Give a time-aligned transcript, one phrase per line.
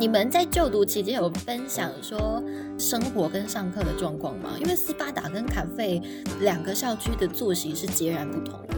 [0.00, 2.40] 你们在就读期间有分享说
[2.78, 4.50] 生活跟上课的状况吗？
[4.60, 6.00] 因为斯巴达跟卡费
[6.40, 8.76] 两个校区的作息是截然不同的。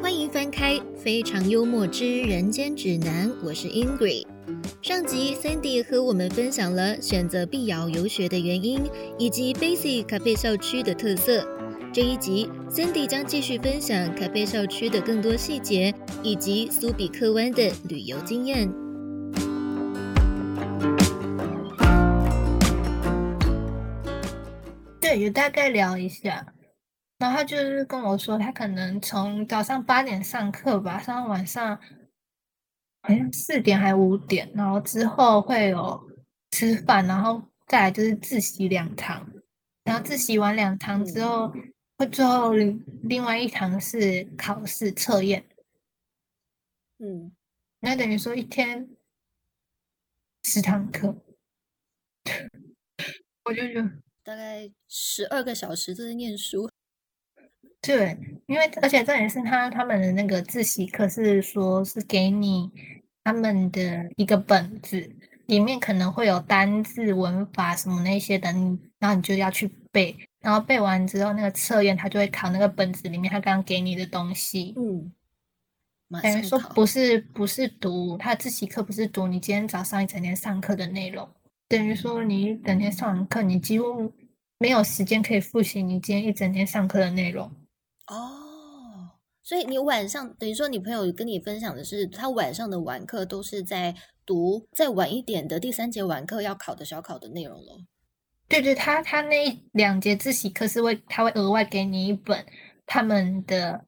[0.00, 4.24] 欢迎翻开《非常幽默之人间指南》，我是 Ingrid。
[4.80, 8.80] 上集 Cindy 和我们分享了选择碧瑶游学的原因，
[9.18, 11.46] 以及 Basic 卡费校区的特色。
[11.90, 18.70] 这一集，Cindy 将继续分享咖啡校区的更多细节，以及苏比克湾的旅游经验。
[25.00, 26.46] 对，也大概聊一下。
[27.18, 31.78] 然后他就是跟我说，他可能从早上八点上课吧，上到晚上。
[33.00, 35.98] 好像四点还五点，然后之后会有
[36.50, 39.26] 吃饭，然后再来就是自习两堂，
[39.84, 41.72] 然后自习完两堂之后，会
[42.06, 42.52] 最后
[43.02, 45.44] 另外一堂是考试测验。
[46.98, 47.32] 嗯，
[47.80, 48.88] 那等于说一天
[50.44, 51.16] 十堂课，
[53.44, 53.90] 我就觉得
[54.22, 56.68] 大概十二个小时都在念书。
[57.80, 62.70] 对，因为而且这也是他他们的那个自习课，是说是给你
[63.22, 65.08] 他们的一个本子，
[65.46, 68.50] 里面可能会有单字、文法什么那些的，
[68.98, 74.72] 然后你就要去背，然后背完之后，那个测验他就会考那个本子里面他刚刚给你的东西。
[74.76, 75.12] 嗯，
[76.22, 81.28] 等于说不是不是读他自习课，不是读你今天早上一整天上课的内容，
[81.68, 84.12] 等于说你一整天上完课，你几乎
[84.58, 87.50] 没有时间可以复习你今天一整天上课的内容。
[88.06, 89.10] 哦，
[89.42, 93.94] 所以你晚上等于说，你朋友跟你分享的是，他晚上的晚课都是在
[94.24, 97.80] 读再晚一点的第三节晚课要考的小考的内容咯。
[98.48, 102.44] 对对，他他那两节自习课是会，他会额外给你一本
[102.86, 103.84] 他们的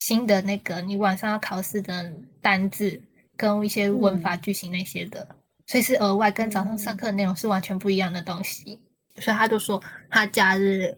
[0.00, 3.02] 新的那个你晚上要考试的单字
[3.36, 8.80] 跟一些文法句型那些的，所以是额外跟早上上课的内容是完全不一样的东西。
[9.16, 10.96] 所以他就说他假日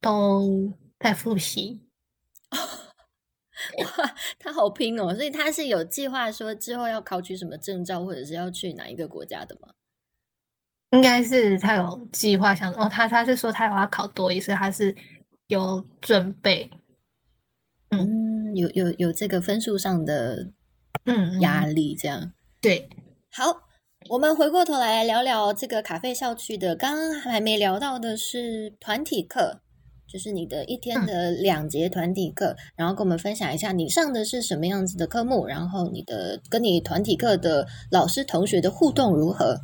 [0.00, 0.72] 都。
[1.02, 1.80] 在复习，
[2.52, 5.14] 哇，他好拼哦！
[5.14, 9.68] 所以他是有计划说之后要考取什么证照，或者是要去哪一个国家的吗？
[10.90, 14.94] 应该是他有计划想哦，他他是说他有要考多一次，他是
[15.46, 16.70] 有准备，
[17.90, 20.50] 嗯，有有有这个分数上的
[21.04, 22.88] 嗯压力，这样对。
[23.30, 23.44] 好，
[24.08, 29.60] 我们回过头来聊聊这个卡费校区的，刚刚还没聊到的是团体课。
[30.12, 39.56] 就是你的一天的两节团体课，然后跟我们分享一下你上的是什么样子的科目，然后你的跟你团体课的老师同学的互动如何？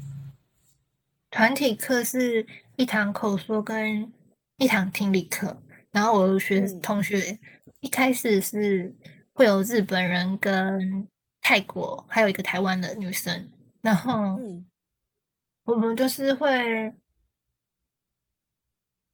[1.37, 4.11] 团体课是一堂口说跟
[4.57, 7.39] 一堂听力课，然后我学同学
[7.81, 8.97] 一开始是
[9.35, 11.07] 会有日本人跟
[11.43, 13.51] 泰国，还有一个台湾的女生，
[13.83, 14.41] 然后
[15.65, 16.95] 我们就是会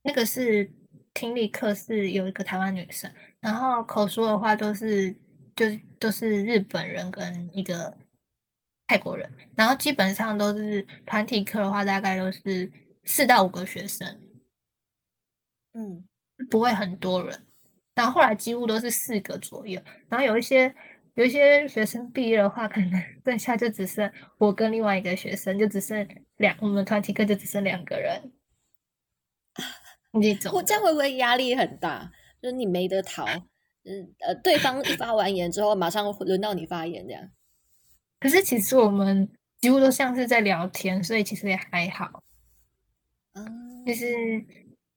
[0.03, 0.71] 那个是。
[1.15, 5.15] 听力课是有一个台湾女生，然后口说的话都是
[5.55, 5.67] 就
[5.99, 7.95] 都是日本人跟一个
[8.87, 12.71] 泰国人，然后基本上都是团体课的话，大概都是
[13.05, 14.21] 四到五个学生，
[15.73, 16.05] 嗯，
[16.51, 17.47] 不会很多人。
[17.95, 20.75] 然后后来几乎都是四个左右，然后有一些
[21.15, 26.07] 有一些学生毕业的话，可能 剩下就只剩我跟另外一个学生，就只剩
[26.37, 28.33] 两，我们团体课就只剩两个人。
[30.53, 32.11] 我这样会不会压力很大？
[32.41, 33.25] 就是你没得逃，
[33.85, 37.31] 嗯呃，对方发完言之后，马上轮到你发言这样。
[38.23, 39.29] 可是其实我们
[39.61, 42.23] 几乎都像是在聊天，所以其实也还好。
[43.35, 44.07] 嗯，就是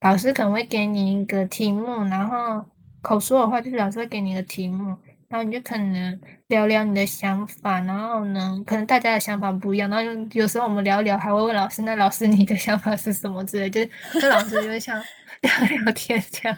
[0.02, 2.64] 老师可能会给你一个题目，然后
[3.02, 4.96] 口说的话就是老师会给你一个题目。
[5.28, 13.90] 然后你就可能聊聊你的想法，然后呢，可能大家的想法不一样，然后有时候我们聊聊还会问老师，那老师你的想法是什么之类，就是
[14.20, 14.96] 跟老师就会像
[15.42, 15.50] 聊
[15.84, 16.56] 聊天这样。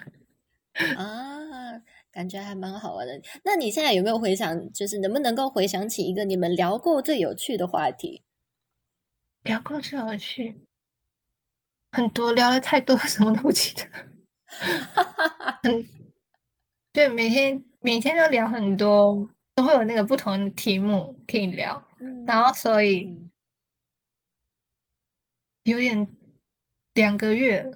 [0.98, 1.38] 啊，
[2.18, 3.22] 感觉还蛮好玩的。
[3.44, 8.24] 那你现在有没有回想，就是能不能够回想起一个你们聊过最有趣的话题？
[9.44, 10.56] 聊过最有趣，
[11.92, 13.84] 很多聊了太多，什么都不记得。
[15.62, 15.86] 嗯，
[16.92, 17.64] 对，每天。
[17.80, 21.80] 每天都聊很多，都会有那个不同的题目可以聊，
[22.26, 23.16] 然后所以
[25.62, 26.08] 有点
[26.94, 27.70] 两个月，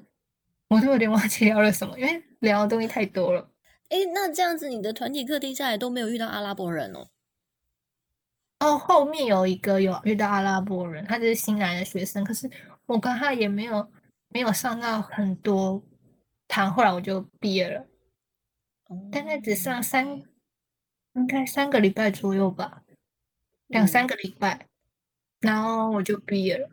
[0.69, 3.52] 我都有点忘记聊了什么，因为聊的东西太多了。
[3.93, 7.09] 哎，那这样子，你的团体课听下来都没有遇到阿拉伯人哦？
[8.61, 12.51] 哦，后面有一个有遇到阿拉伯人，他就是新来的学生，可是
[12.87, 13.87] 我跟他也没有
[14.29, 15.83] 没有上到很多
[16.49, 17.87] 堂，后来我就毕业了。
[19.11, 20.23] 大概只上三，
[21.13, 22.83] 应该三个礼拜左右吧，
[23.67, 24.69] 两三个礼拜，
[25.41, 26.71] 然后我就毕业了。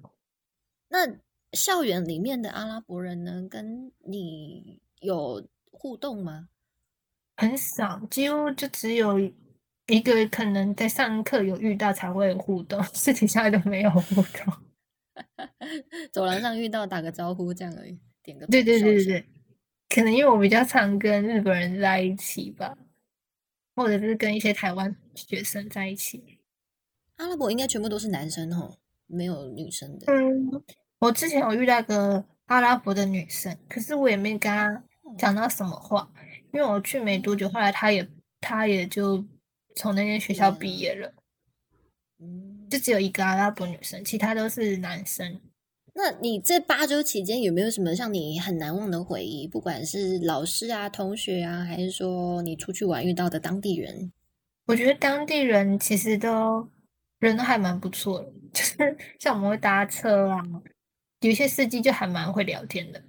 [0.88, 1.18] 那
[1.52, 6.48] 校园里面的阿拉伯人呢，跟你有互动吗？
[7.40, 9.18] 很少，几乎就只有
[9.88, 14.54] 一个可能在上课有遇到才会有互动，私底下都没有互动。
[16.12, 19.26] 走廊上遇到打个招呼这样而已，点个对对对对对，
[19.88, 22.78] 可能因为我比较常跟日本人在一起吧，
[23.74, 26.40] 或者是跟一些台湾学生在一起。
[27.16, 28.78] 阿拉伯应该全部都是男生哦，
[29.08, 30.12] 没有女生的。
[30.12, 30.62] 嗯，
[31.00, 34.84] 我之前有遇到个阿拉伯的女生，可是我也没跟她
[35.18, 36.12] 讲到什么话。
[36.52, 38.08] 因为我去没多久，后来他也
[38.42, 39.24] 他也就
[39.76, 41.14] 从那间学校毕业了，
[42.20, 45.40] 嗯，就只有一个阿拉伯女生，其他都是男生。
[45.94, 49.48] 那你这八周期间有没有什么让你很难忘的回忆？
[49.48, 54.12] 不管是老师啊、同学啊，还是说你出去玩遇到的当地人？
[54.68, 56.70] 我觉得当地人其实都
[57.20, 60.42] 人都还蛮不错的， 就是像我们会搭车啊，
[61.22, 63.04] 有一些司机就还蛮会聊天的，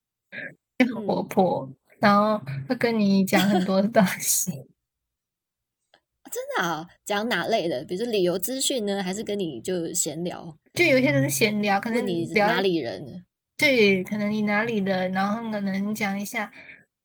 [0.78, 1.68] 就很活泼。
[2.04, 4.50] 然后会跟你讲很多东西，
[6.30, 6.86] 真的啊？
[7.06, 7.82] 讲哪类的？
[7.86, 10.54] 比如说旅游资讯呢，还是跟你就闲聊？
[10.74, 13.24] 就有一些人是闲聊，可能你哪里人？
[13.56, 16.52] 对，可能你哪里人，然后可能讲一下，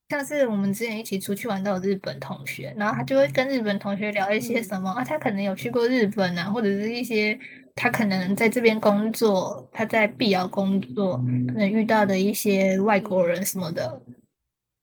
[0.09, 7.39] 像是我们之前一起出去玩都有日本同学，然后他就会跟日本同学聊一些什么啊，他可能有去过日本啊，或者是一些
[7.73, 11.15] 他可能在这边工作，他在碧瑶工作，
[11.47, 14.01] 可能遇到的一些外国人什么的。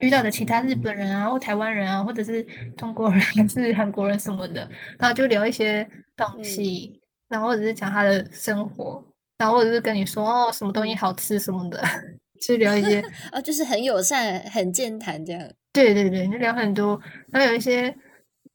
[0.01, 2.43] 遇到的其他日本人啊，或台湾人啊，或者是
[2.77, 9.03] 中国人 还是韩国人什么的，然后就聊一些东西，然后或者是讲他的生活，
[9.39, 11.83] 然后或者是跟你说哦什么东西好吃什么的，
[12.47, 13.01] 就聊一些
[13.33, 15.49] 啊， 就是很友善、很健谈这样。
[15.73, 17.01] 对对对，就聊很多。
[17.31, 17.95] 然后有一些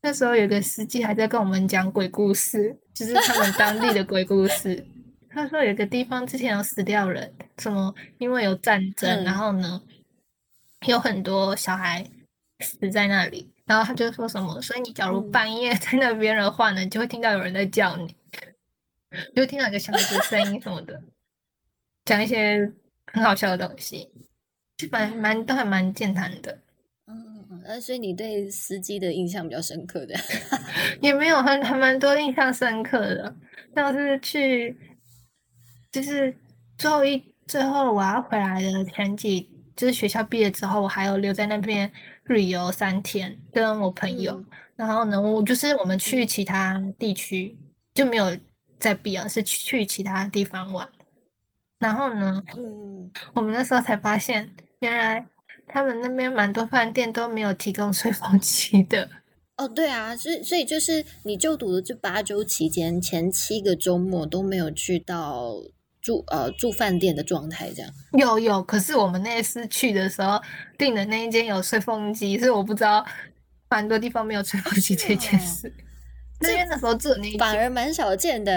[0.01, 4.83] 那时候有个司机还在跟我们讲鬼故事，就是他们当地的鬼故事。
[5.33, 9.81] 他说有个地方之前有死掉人，什么因为有战争，然后呢？
[10.87, 12.03] 有很多小孩
[12.59, 18.15] 死在那里，然后他就说什么，所以你假如半夜 在那边的话呢，你就会听到有人在叫你，
[19.35, 21.01] 就听到一个小孩子声音什么的，
[22.05, 22.71] 讲一些
[23.13, 24.09] 很好笑的东西，
[24.77, 26.57] 就蛮蛮都还蛮健谈的。
[27.05, 30.15] 嗯，那所以你对司机的印象比较深刻的，
[30.99, 33.35] 也没有很还蛮多印象深刻的，
[33.75, 34.75] 像是去，
[35.91, 36.35] 就是
[36.77, 39.47] 最后一最后我要回来的前几。
[39.81, 41.91] 就是学校毕业之后，我还有留在那边
[42.25, 44.39] 旅游三天，跟我朋友。
[44.75, 47.57] 然后呢，我就是我们去其他地区
[47.95, 48.37] 就没有
[48.77, 50.87] 在毕业，是去其他地方玩。
[51.79, 54.47] 然后呢，嗯，我们那时候才发现，
[54.81, 55.25] 原来
[55.67, 59.09] 他们那边蛮多饭店都没有提供吹风机的。
[59.57, 65.55] 哦，对啊，所以所以就是你就读的这八周期间，前七个周末都没有去到。
[66.01, 70.41] 住呃住饭店的状态这样有有，可是我们那次去的时候
[70.77, 73.05] 订的那一间有吹风机，所以我不知道
[73.69, 75.71] 蛮多地方没有吹风机这件事。
[76.39, 78.51] 那边的时候住的那反而蛮少见的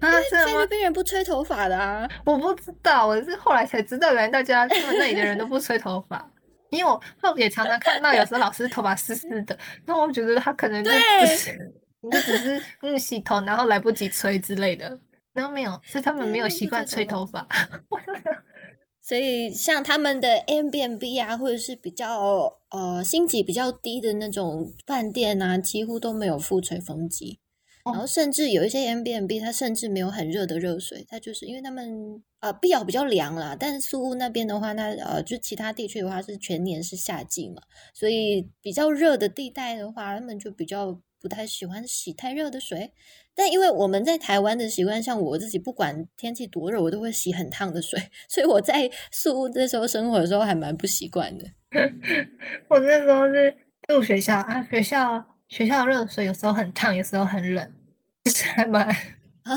[0.00, 0.10] 啊，
[0.46, 6.26] 菲律宾人不吹头发的啊，我不知道，我是后来才知道，原来大家他们那里的人都不吹头发，
[6.70, 11.72] 因为我后也常常看到有时候老师头发湿湿的，那我觉得他可能就只是
[12.10, 14.98] 就只是嗯洗头然后来不及吹之类的。
[15.32, 17.46] 然后没有，是他们没有习惯吹头发，
[19.00, 27.38] 所以像他们的 M B N B 啊，或者是比较呃星级比较低的那种饭店啊，几乎都没有附吹风机。
[27.84, 37.60] 然后甚至有一些 M B N B，它甚至没有很热的热水，它就是因为他们呃碧瑶比较凉啦，但是苏屋那边的话，那呃就其他地区的话是全年是夏季嘛，
[37.92, 42.92] 所以比较热的地带的话，他们就比较不太喜欢洗太热的水。
[43.34, 47.98] 但因为我们在台湾的习惯，像我自己，不管天气多热，我都会洗很烫的水，
[48.28, 51.46] 所以我在宿屋那时候生活的时候还蛮不习惯的。
[52.68, 53.56] 我那时候是
[53.88, 57.72] 住学校啊，学校学校热水有时候很烫，有时候很冷，
[58.24, 59.56] 就是还蛮啊。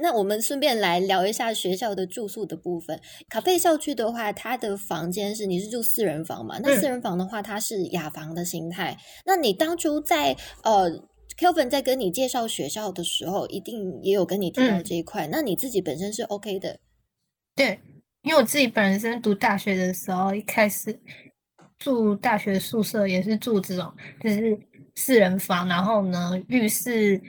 [0.00, 3.00] 那我们顺便来聊一下学校的住宿的部分。
[3.28, 6.58] 卡费校区的话，它的房间是你是住四人房嘛？
[6.62, 8.96] 那四人房的话，它是雅房的形态。
[9.24, 11.08] 那你当初在呃。
[11.38, 15.28] Kelvin 在跟你介绍学校的时候，一定也有跟你提到这一块。
[15.30, 16.80] 那你自己本身是 OK 的？
[17.54, 17.78] 对，
[18.22, 20.98] 因为我自己本身读大学的时候，一开始
[21.78, 24.58] 住大学宿舍也是住这种，就是
[24.94, 27.20] 四人房，然后呢，浴室、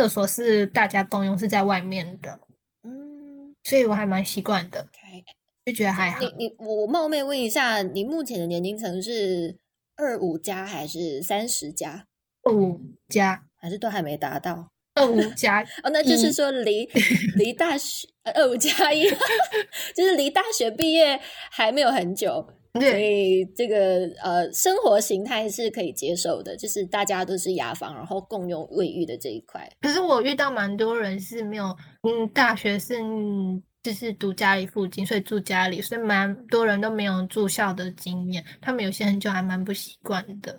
[0.00, 2.40] 厕所是大家共用，是在外面的。
[2.82, 4.88] 嗯，所以我还蛮习惯的，
[5.66, 6.20] 就觉得还好。
[6.20, 9.58] 你你我冒昧问一下，你目前的年龄层是？
[9.96, 12.06] 二五加还是三十加？
[12.44, 12.80] 二五
[13.10, 14.70] 加还是都还没达到？
[14.94, 16.86] 二五加 哦，那就是说离
[17.36, 19.04] 离大学二五加一，
[19.94, 22.48] 就是离大学毕业还没有很久。
[22.74, 29.68] 所以这个呃，生活形态是可以接受的，就是大家都是雅房，然后共用卫浴的这一块。
[29.80, 32.94] 可是我遇到蛮多人是没有，嗯，大学是
[33.82, 38.44] 就是读家里附近，所以住家里，所以蛮多人都没有住校的经验。
[38.60, 40.52] 他们有些人就还蛮不习惯的。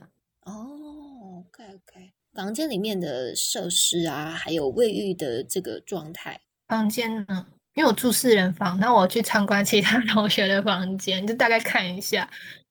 [0.46, 7.46] 哦，OK OK，房间里面的设施啊，还有卫浴的这个状态，房间呢？
[7.74, 12.30] 因为我住四人房，那我去参观其他 同学的房间，就大概看一下。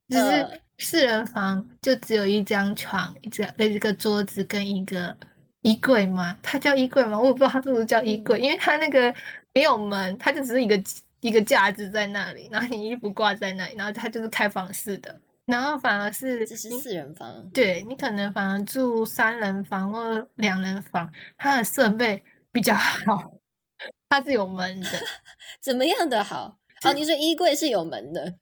[0.09, 5.17] 就是四人房就只有一张床，一张一个桌子跟一个
[5.63, 6.37] 衣柜嘛。
[6.43, 7.19] 它叫衣柜吗？
[7.19, 9.15] 我也不知道它是不是叫衣柜，因为它那个
[9.55, 10.83] 没有门，它就只是一个
[11.21, 15.19] 一个架子在那里，然后你衣服挂在那里，然后它就是开放式的。
[15.47, 23.33] 然后反而是这是四人房，对你可能反而住三人房或两人房，它的设备比较好。
[24.11, 24.89] 它是有门的，
[25.61, 26.59] 怎么样的好？
[26.85, 28.35] 哦，你说衣柜是有门的，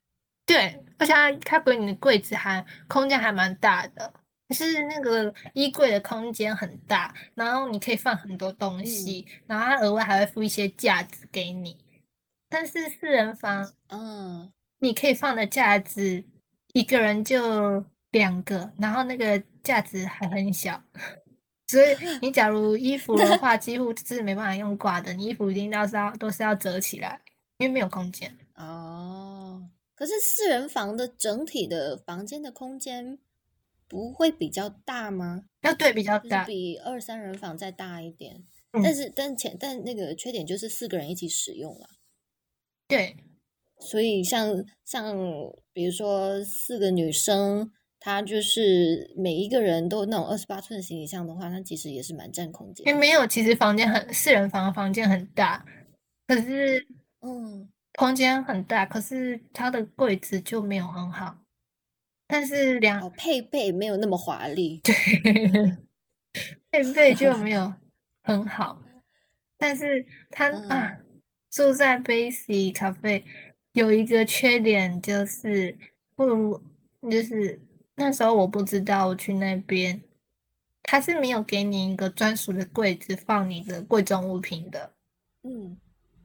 [0.47, 4.13] 对，而且它它给你的柜子还空间还蛮大的，
[4.55, 11.77] 是那个衣柜的空间很大，然后你可以放很多东西，然后它额外还会附一些架子给你。
[12.49, 16.25] 但是四人房，嗯，你可以放的架子
[16.73, 20.83] 一个人就两个，然后那个架子还很小。
[21.69, 27.21] 所以你假如衣服的话，几乎是没办法用挂的，你衣服一定都是要都是要折起来，
[27.59, 28.35] 因为没有空间。
[28.55, 33.19] 哦，可是四人房的整体的房间的空间
[33.87, 35.45] 不会比较大吗？
[35.61, 38.45] 要对，比较大，比二三人房再大一点。
[38.73, 41.89] 但是，但前但那个缺点就是四个人一起使用了。
[42.87, 43.17] 对，
[43.79, 45.15] 所以像像
[45.73, 47.71] 比如说四个女生。
[48.01, 52.87] 它就是每一个人都那种二十八寸行李箱的话，它其实也是蛮占空间。
[52.87, 55.65] 也没有，其实房间很四人房，房间很大，
[56.29, 56.87] 可是
[57.23, 61.39] 嗯，空间很大，可是它的柜子就没有很好。
[62.29, 64.95] 但是两配备没有那么华丽，对，
[66.71, 67.75] 配备就没有
[68.23, 68.81] 很好。
[69.59, 70.99] 但是它啊，
[71.51, 73.25] 住在 Basic 咖啡
[73.73, 75.77] 有一个缺点就是
[76.15, 76.63] 不如
[77.11, 77.61] 就是。
[77.99, 80.01] 那时候我不知道，我去那边，
[80.85, 84.93] 他是没有给你一个专属的柜子放你的贵重物品的，
[85.43, 85.77] 嗯，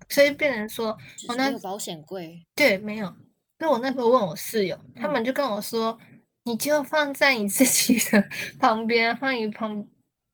[0.07, 3.13] 所以变成说，我那保险柜，对，没有。
[3.57, 5.97] 那我那时候问我室友，他们就跟我说，
[6.43, 8.23] 你就放在你自己的
[8.59, 9.87] 旁边，放你旁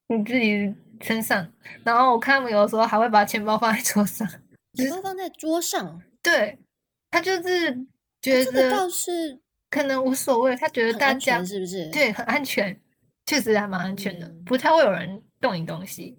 [0.07, 1.51] 你自己身上。
[1.83, 4.27] 然后我看他们有的时候还会把钱包放在桌上，
[4.73, 6.59] 钱包放在桌上， 对，
[7.11, 7.87] 他就是
[8.21, 9.39] 觉得这倒是。
[9.69, 12.79] 可能无所谓，他觉得大家是不是对很安全，
[13.25, 16.17] 确实还蛮安全的，不太会有人动你东西，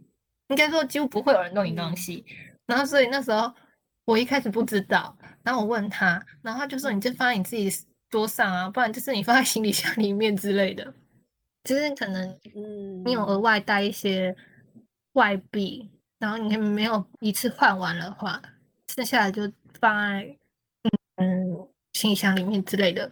[0.49, 2.25] 应该说几乎不会有人动你东西。
[2.67, 3.53] 然后所以那时候
[4.05, 7.69] 我一开始不知道，然后我问他，然后他就说你就放在你自己
[8.09, 10.95] 桌上啊，不然就是你放在行李箱里面之类的。
[11.65, 14.35] 就是可能嗯，你有额外带一些
[15.13, 18.41] 外币，然后你没有一次换完的话，
[18.95, 19.43] 剩下来就
[19.79, 20.37] 放在
[21.17, 23.11] 嗯行李箱里面之类的。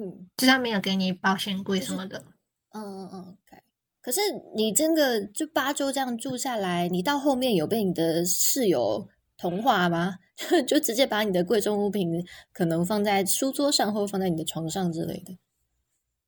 [0.00, 2.22] 嗯，就他没有给你保险柜什么的。
[2.70, 3.62] 嗯嗯嗯，OK。
[4.00, 4.20] 可是
[4.54, 10.18] 你真的就八周这样住下来，你到后面有被你的室友同化吗？
[10.68, 15.36] 就直接把你的贵重物品可能放在书桌上，或放在你的床上之类的？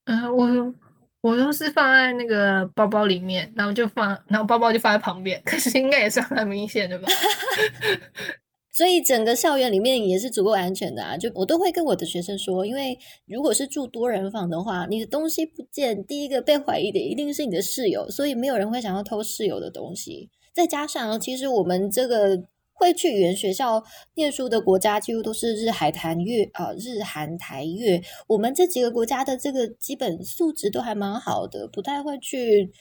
[0.07, 0.75] 嗯，我
[1.21, 5.41] 我都是放在那个包包里面，然后就放，然后包包就放在旁边。
[5.45, 7.07] 可是应该也算蛮明显的吧？
[8.81, 11.15] 所以整个校园里面也是足够安全的啊！
[11.15, 20.31] 就我都会跟我的学生说，因为如果是住多人房的话，你的东西不见，第一个被怀疑的一定是你的室友，所以没有人会想要偷室友的东西。
[20.55, 23.85] 再加上，其实我们这个会去语言学校
[24.15, 32.73] 念书的国家，几乎都是日海台越啊，日韩台越，我们这几个国家的这个基本素质都还蛮好的，不太会去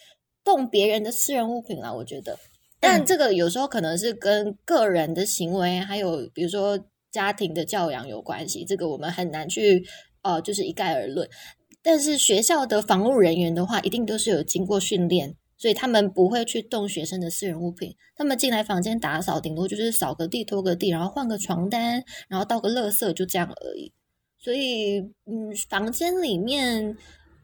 [0.45, 2.39] 动别人的私人物品啦，我觉得。
[2.79, 6.79] 但这个有时候可能是跟个人的行为，还有比如说
[7.11, 9.83] 家庭的教养有关系，这个我们很难去
[10.21, 11.27] 呃，就是一概而论。
[11.81, 17.95] 但是学校的防务人员的话，一定都是有经过训练，所以他们不会去动学生的私人物品。
[18.15, 23.93] 他们进来房间打扫，顶多就是扫个地、拖个地，然后换个床单，然后倒个垃圾，就这样而已。
[24.37, 26.97] 所以，嗯，房间里面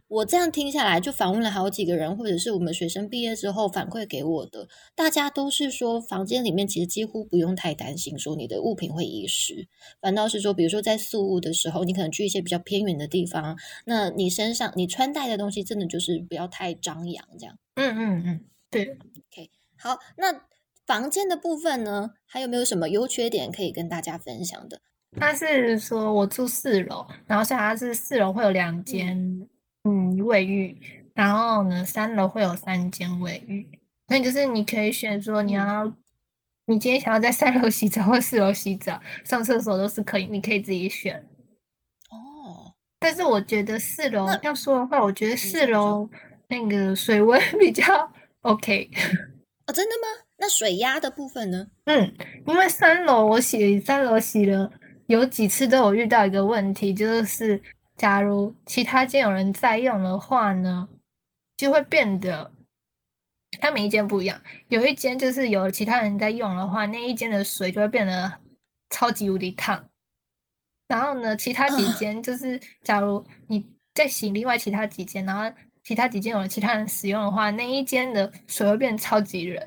[0.07, 9.67] 我这样听下来，就访问了好几个人，或者是我们学生毕业之后反馈给我的，大家都是说，房间里面其实几乎不用太担心说你的物品会遗失，
[9.99, 17.57] 反倒是说，比如说在宿务的时候，你可能去一些比较偏远的地方，那你身上你穿戴的东西真的就是不要太张扬，这样。
[17.75, 18.83] 嗯嗯嗯，对。
[18.83, 20.41] OK，好，那
[20.85, 24.79] 房间的部分呢，还有没有什么优缺点可以跟大家分享的？
[25.19, 29.49] 他是说我住四楼，然后所以他是四楼会有两间。
[29.87, 30.75] 嗯，卫浴，
[31.13, 33.67] 然后呢，三楼会有三间卫浴，
[34.07, 35.85] 所以就是你可以选说你要，
[36.65, 41.23] 你今天想要在三楼洗澡或四楼洗澡，上厕所都是可以，你可以自己选。
[42.09, 46.09] 哦，但是我觉得四楼要说的话，我觉得四楼
[46.47, 47.83] 那个水温 比较
[48.41, 48.89] OK。
[49.67, 50.25] 哦，真的吗？
[50.37, 51.67] 那水压的部分呢？
[51.85, 52.11] 嗯，
[52.47, 54.71] 因为三楼我洗三楼洗了
[55.05, 57.61] 有几次都有遇到一个问题，就是。
[57.97, 60.89] 假如其他间有人在用的话呢，
[61.55, 62.51] 就会变得，
[63.61, 64.41] 它每一间不一样。
[64.67, 68.39] 有一间就是有其他人在用的话，那一间的水就会变得
[68.89, 69.87] 超级无敌烫。
[70.89, 79.65] 然后呢，其他几间就是假如你再洗另外其他几间，然后其他几间有其他人使用的话，那一间的水会变超级热。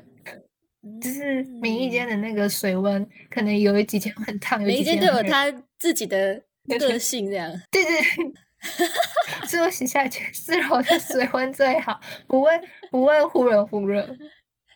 [1.01, 6.43] 就是每一间的那个水温可能有几间很烫，每一间都有它自己的。
[6.77, 12.51] 个性这样，对对对，最后 洗下去，四楼的水温最好，不会
[12.91, 14.05] 不会忽冷忽热。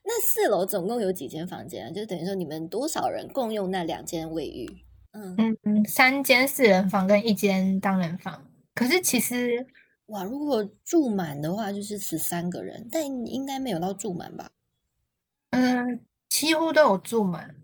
[0.06, 1.92] 那四楼总共有几间房间啊？
[1.92, 4.68] 就等于说你们多少人共用那两间卫浴？
[5.14, 8.46] 嗯嗯嗯，三间四人房跟一间单人房。
[8.76, 9.66] 可是其实
[10.08, 14.50] 哇，如果住满的话，就是十三个人，但应该没有到住满吧？
[15.52, 17.56] 嗯，几乎都有住满。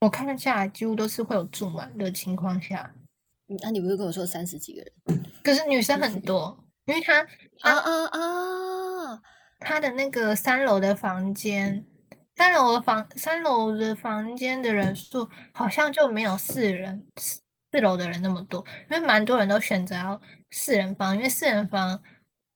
[0.00, 2.94] 我看下来，几乎都是会有住满的情况下。
[3.62, 5.24] 那你不是跟我说三十几个人？
[5.44, 7.22] 可是女生很多，因为他
[7.60, 9.22] 啊啊啊，
[9.60, 11.86] 他的那个三楼的房间，
[12.34, 17.40] 三楼的房三楼的房间的人数好像就没有四人四
[17.80, 22.02] 楼的人那么多，因为蛮多人都选择要四人房，因为四人房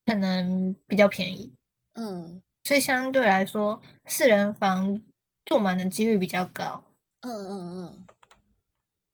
[0.07, 1.55] 可能比较便宜，
[1.94, 5.00] 嗯，所以相对来说四人房
[5.44, 6.83] 住满的几率比较高，
[7.20, 8.07] 嗯嗯嗯，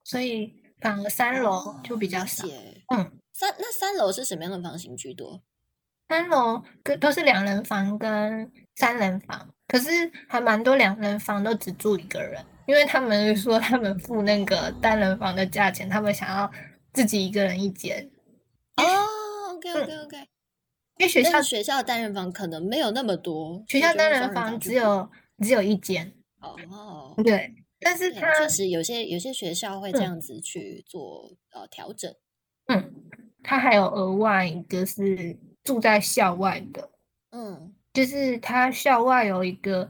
[0.02, 0.64] 所以。
[0.86, 2.46] 反而三楼就比较少，
[2.94, 5.42] 嗯，三那三楼是什么样的房型居多？
[6.08, 9.90] 三楼跟都是两人房跟三人房，可是
[10.28, 16.48] 还蛮多两人房都只住一个人，因为他们说他们付那个单人房的价钱，他们想要
[16.92, 18.08] 自己一个人一间。
[18.76, 18.84] 哦
[19.54, 20.16] ，OK OK OK，
[20.98, 25.10] 因为学校学校单人房可能没有那么多，学校单人房只有
[25.42, 26.12] 只有一间。
[26.40, 27.52] 哦，对。
[27.80, 32.12] 但是它确实有些有些学校会这样子去做呃调整。
[32.66, 32.92] 嗯，
[33.42, 36.90] 它还有额外一个是住在校外的，
[37.30, 39.88] 嗯，就是它校外有一个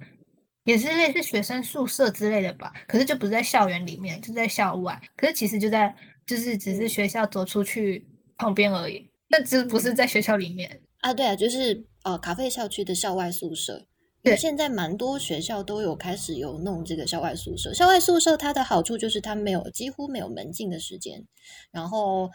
[0.64, 5.00] 也是类似学生宿舍之类的吧，可是就不是在校园里面，就在校外。
[5.16, 5.94] 可是其实就在
[6.26, 11.14] 就是只是学校走出去旁边而已，那只不是在学校里面啊。
[11.14, 13.86] 对啊，就是呃卡费校区的校外宿舍。
[14.34, 17.74] 现在蛮多学校都有开始有弄这个校外宿舍。
[17.74, 21.26] 校外宿舍它的好处就是它没有几乎没有门禁的时间，
[21.70, 22.30] 然后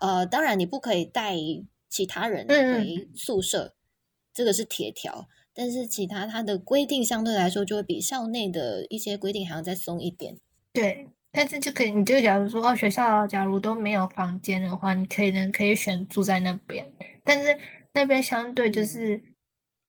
[0.00, 1.36] 呃，当然你不可以带
[1.90, 3.74] 其他人回宿舍，
[4.32, 5.28] 这个是铁条。
[5.52, 10.36] 但是其他它的规定相对来说就会比校内的一些规定还要再松一点。
[10.72, 16.90] 对，但是就可以，你就假如说哦，学校假如都没有房间的话，你可以呢可以选住在那边，
[17.22, 17.58] 但是
[17.92, 19.22] 那边相对就是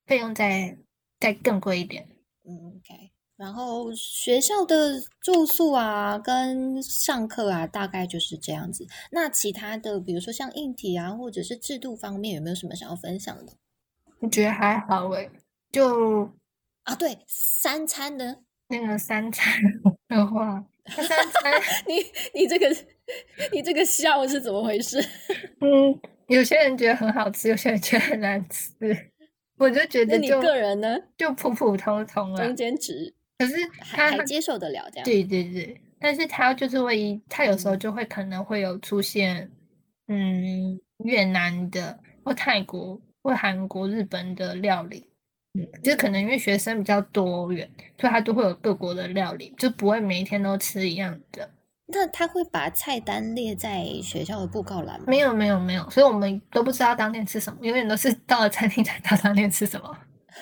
[0.06, 0.78] 费用在。
[1.20, 2.08] 再更贵一点，
[2.48, 3.12] 嗯，OK。
[3.38, 8.88] 然后学校的住宿啊，跟上课啊，大概就是这样子。
[9.12, 13.54] 那其他的，比如说像硬体啊，或者是制度方面，有没有什么想要分享的？
[14.20, 15.30] 我觉得还好诶，
[15.72, 16.28] 就
[16.84, 19.62] 啊，对，三餐的那个三餐
[20.08, 21.54] 的话， 三餐，
[21.88, 22.68] 你你这个
[23.52, 25.00] 你这个笑是怎么回事？
[25.62, 28.74] 嗯，有些人觉得很好吃，有些人觉得很难吃。
[29.58, 33.14] 我就觉得，你个人呢，就普普通通了，中间值。
[33.40, 33.56] 可是
[33.92, 35.06] 他还接受得了这样。
[35.06, 39.50] 对对对，但是他就是会，他有时候就会可能会有出现，
[40.08, 45.08] 嗯，越南的或泰国或韩国、日本的料理，
[45.54, 51.50] 嗯，就是可能因为学生比较多元，所以他都会有各国的料理，就不会每一天都吃一样的。
[51.90, 55.06] 那他会把菜单列在学校的布告栏吗？
[55.08, 59.98] 没有，没有，没有，所以我们都不知道当天吃什么，永远都是到了餐厅才知道当天吃什么，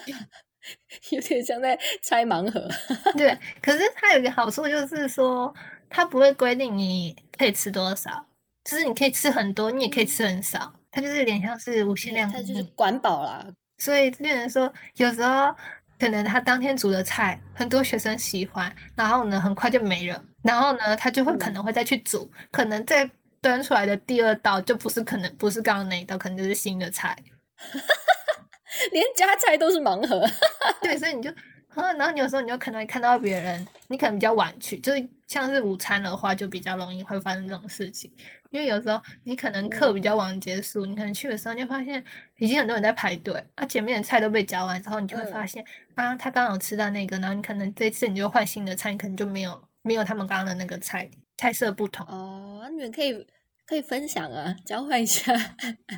[1.11, 2.67] 有点像在拆盲盒。
[3.15, 5.53] 对，可是它有一个好处就是说，
[5.89, 8.25] 它不会规定你可以吃多少，
[8.63, 13.45] 就是你可以吃很多，你也可以吃很少，它就是有点像是无限量它就是，管饱啦。
[13.77, 15.53] 所以变成说有时候
[15.99, 23.09] 可能他当天煮的菜很多学生喜欢，然后呢很快就没了，然后呢他就会可嗯能会再去煮，可能再
[23.41, 27.17] 端出来的第二道就不是可能不是刚刚那一道，可能就是新的菜。
[28.91, 30.23] 连夹菜都是盲盒。
[30.81, 31.29] 对，所以你就，
[31.69, 38.11] 啊，然后你有时候你就可能会看到别人，你可能比较晚去，就是像是午餐的话，就比较容易会发生这种事情，
[38.49, 42.03] 因为有时候你可能课比较晚结束，你可能去的时候你就发现
[42.37, 52.05] 已经很多人在排队，啊，前面的菜都被夹完之后，你就会发嗯现，啊，他刚好吃到那个，然后你可能这次你就换新的菜，你可能就没有没有他们刚刚的那个菜菜色不同。
[52.07, 53.25] 哦，你们可以
[53.67, 55.31] 可以分享啊，交换一下。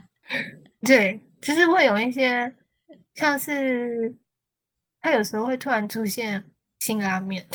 [0.86, 2.54] 对，其实会有一些
[3.15, 4.13] 像是，
[5.00, 6.43] 他有时候会突然出现
[6.80, 7.47] 新拉面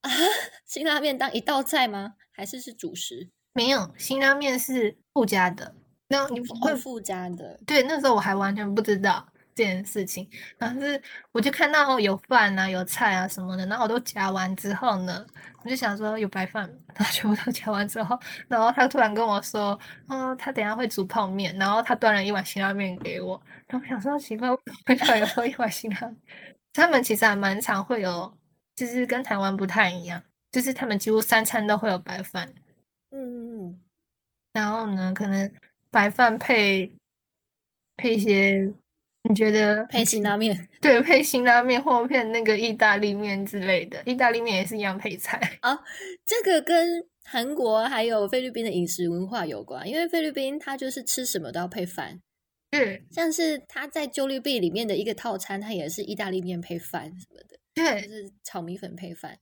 [0.00, 0.10] 啊。
[0.66, 2.14] 辛拉面当一道菜吗？
[2.32, 3.30] 还是是主食？
[3.52, 5.76] 没有，辛拉面是附加的。
[6.08, 7.60] 那你会会附加的。
[7.64, 9.29] 对那时候我还完全不知道这
[9.64, 11.00] 件事情，然后是
[11.32, 15.26] 我就看到有饭啊、有菜啊什么的，然后我都夹完之后呢，
[15.62, 18.18] 我就想说有白饭，然后全部都夹完之后，
[18.48, 24.50] 然后他突然跟我说，哦，他等下会煮泡面，然后他端了一碗辛拉面给我，然后我想说奇怪，
[24.86, 26.16] 为什么有喝一碗辛拉面？
[26.72, 28.32] 他们其实还蛮常会有，
[28.76, 32.48] 就是跟台湾不太一样，就是他们几乎三餐都会有白饭。
[33.10, 33.80] 嗯嗯嗯
[34.52, 35.52] 然后呢，可能
[35.90, 36.92] 白饭配
[37.96, 38.72] 配一些，
[39.28, 40.68] 你觉得配辛拉面。
[40.80, 45.58] 对配辛拉面或配那个意大利面之类的，意大利面也是一样配菜。
[46.26, 52.20] 这个跟韩国还有菲律宾的饮食文化有关，因为菲律宾它就是吃什么都要配饭，
[52.70, 59.32] 对像是它在九六 B 里面的一个套餐，它也是意大利面配饭什么的，就是炒米粉配饭。
[59.32, 59.38] 嗯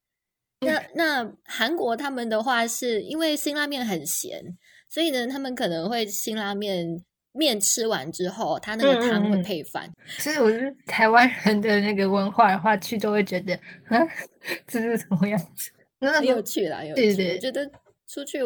[0.61, 4.43] 那那韩国他们的话是因为辛拉面很咸，
[4.91, 9.91] 所以呢，他们可能会辛拉面面吃完之后，它那个嗯嗯汤会嗯配饭。
[10.07, 13.55] 所以我是台湾人的那个文化的话，去都会觉得，
[13.87, 13.99] 啊，
[14.67, 15.71] 这是什么样子？
[16.01, 17.15] 那有趣啦，有趣。
[17.15, 17.71] 对对我觉得
[18.07, 18.39] 出去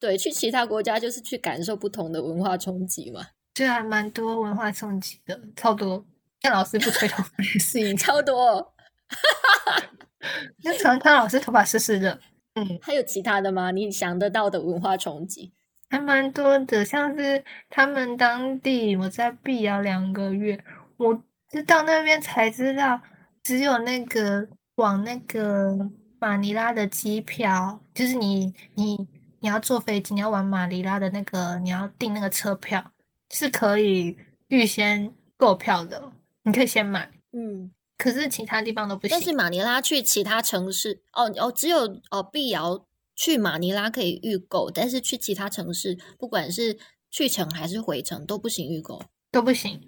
[0.00, 6.04] 对去其他国家就是去感受不同的文化冲击嘛，对啊蛮多文化冲击的，超多。
[6.40, 8.74] 像老师不吹头发也是 超多。
[10.62, 12.20] 那常看老师头发湿湿的，
[12.54, 13.70] 嗯，还有其他的吗？
[13.70, 15.52] 你想得到的文化冲击？
[15.90, 20.62] 还蛮多的，像是他们当地，我在碧瑶两个月，
[20.96, 23.00] 我是到那边才知道，
[23.42, 24.46] 只有那个
[24.76, 28.96] 往那个马尼拉的机票，就是你你
[29.40, 32.92] 你要坐飞机，你要往马尼拉的那个，你要订那个车票，
[33.30, 34.16] 是可以
[34.48, 39.10] 预先购票的，你可以先买，嗯，可是其他地方都不行。
[39.10, 41.78] 但是马尼拉去其他城市，哦哦，只有
[42.10, 42.84] 哦碧瑶
[43.18, 46.78] 去马尼拉可以预购，但是去其他城市，不管是
[47.10, 49.02] 去程还是回程都不行预购。
[49.32, 49.78] 都不行，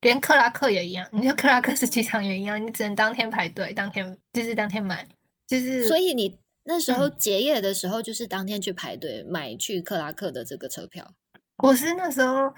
[0.00, 1.06] 连克拉克也一样。
[1.12, 5.06] 你说克拉克是机场也一样，你只能当天排队，当天就是当天买，
[5.46, 11.12] 就是所以你那时嗯候结业的时候，就是当天去排队买去克拉克的这个车票。
[11.58, 12.50] 我是那时候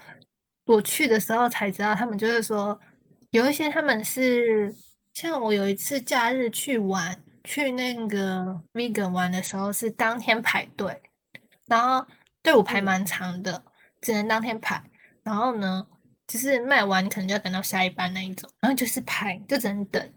[0.65, 2.79] 我去的时候才知道，他们就是说
[3.31, 4.73] 有一些他们是
[5.13, 11.01] 像我有一次假日去玩，去那个 vegan 玩的时候是当天排队，
[11.67, 12.05] 然后
[12.41, 13.63] 队伍排嗯蛮长的，
[14.01, 14.81] 只能当天排。
[15.23, 15.85] 然后呢，
[16.27, 20.13] 就是卖完你可能就要等到下一班那一种，然后就是排就只能等，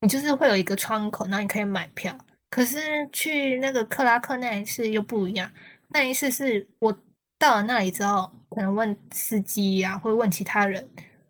[0.00, 2.16] 你就是会有一个窗口，然后你可以买票。
[2.50, 5.50] 可是去那个克拉克那一次又不一样，
[5.88, 6.96] 那一次是我
[7.38, 10.88] 到了那里之后，可能问司机呀、或者问其他人，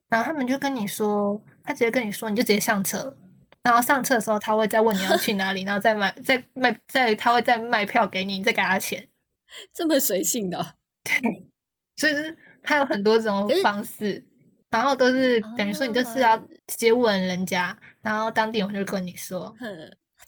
[0.09, 3.17] 然后他们就跟你说，他直接跟你说，你就直接上车，
[3.65, 9.09] 然后上车的时候他会再问你要去哪里， 然后再买再卖再他会再卖票给你，你再给他钱，
[9.75, 10.77] 这么随性的。
[11.03, 11.49] 对、
[11.97, 14.25] 所以就是他有很多种方式，
[14.71, 19.67] 然后都是等于说你就是要接问人家，然后当地人就跟你说，哼，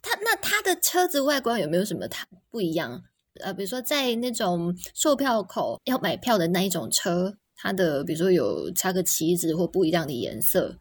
[0.02, 3.02] 他那他的车子外观有没有什么他不一样？
[3.42, 10.78] 呃，比如说在那种售票口要买票的那一种车，它的比如说有插个旗子或不一样的颜色，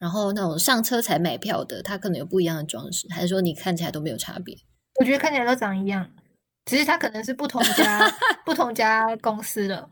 [0.00, 4.56] 然后那种上车才买票的，它可能有不一样的装饰，还是说你看起来都没有差别？
[4.98, 6.10] 我觉得看起来都长一样，
[6.64, 8.10] 只是它可能是不同家
[8.44, 9.88] 不同家公司的，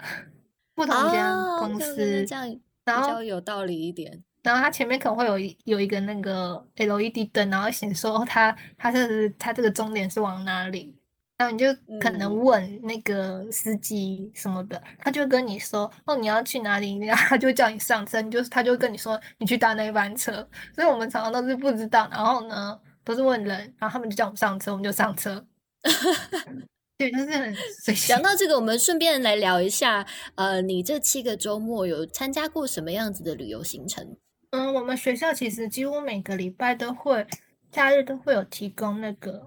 [0.74, 4.24] 不同家哦公司那，这样比然后较有道理一点。
[4.42, 10.96] 然后它前面可能会有一有一个那个 LED 灯，然后显示说它它是它这个终点是往哪里，
[11.38, 25.46] 然后你就可能嗯问那个司机什么的，他就跟你说哦你要去哪里， 然后他就叫你上车，你就他就跟你说你去搭那一班车，所以我们常常都是不知道，然后呢都是问人，然后他们就叫我们上车，我们就上车。
[26.98, 28.20] 对，就是很 随性讲。
[28.20, 34.16] 到这个，我们顺便来聊一下，呃，你这七个周末有参加过什么样子的旅游行程？
[34.50, 37.24] 嗯，我们学校其实几乎每个礼拜都会，
[37.70, 39.46] 假日都会有提供那个